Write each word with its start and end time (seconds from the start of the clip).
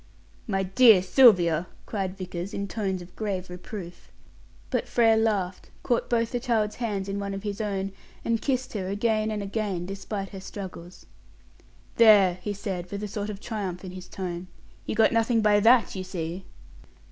"My 0.47 0.63
dear 0.63 1.03
Sylvia!" 1.03 1.67
cried 1.85 2.17
Vickers, 2.17 2.55
in 2.55 2.67
tones 2.67 3.03
of 3.03 3.15
grave 3.15 3.51
reproof. 3.51 4.11
But 4.71 4.87
Frere 4.87 5.15
laughed, 5.15 5.69
caught 5.83 6.09
both 6.09 6.31
the 6.31 6.39
child's 6.39 6.77
hands 6.77 7.07
in 7.07 7.19
one 7.19 7.35
of 7.35 7.43
his 7.43 7.61
own, 7.61 7.91
and 8.25 8.41
kissed 8.41 8.73
her 8.73 8.87
again 8.87 9.29
and 9.29 9.43
again, 9.43 9.85
despite 9.85 10.29
her 10.29 10.41
struggles. 10.41 11.05
"There!" 11.97 12.39
he 12.41 12.51
said, 12.51 12.89
with 12.91 13.03
a 13.03 13.07
sort 13.07 13.29
of 13.29 13.39
triumph 13.39 13.85
in 13.85 13.91
his 13.91 14.07
tone. 14.07 14.47
"You 14.87 14.95
got 14.95 15.11
nothing 15.13 15.43
by 15.43 15.59
that, 15.59 15.93
you 15.93 16.03
see." 16.03 16.45